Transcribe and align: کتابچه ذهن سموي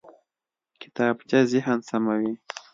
کتابچه 0.81 1.39
ذهن 1.51 1.79
سموي 1.89 2.33